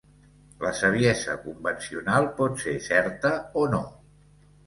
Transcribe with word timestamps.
La 0.61 0.69
saviesa 0.77 1.33
convencional 1.43 2.29
pot 2.39 2.57
ser 2.63 2.75
certa 2.87 3.35
o 3.65 3.69
no. 3.77 3.83